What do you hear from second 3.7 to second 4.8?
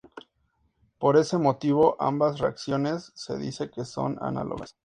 son análogas.